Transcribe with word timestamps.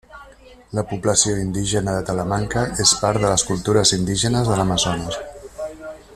La 0.77 0.83
població 0.93 1.35
indígena 1.41 1.93
de 1.97 2.07
Talamanca 2.07 2.65
és 2.87 2.95
part 3.03 3.23
de 3.27 3.31
les 3.35 3.45
cultures 3.51 3.93
indígenes 3.99 4.51
de 4.53 4.59
l'Amazones. 4.63 5.21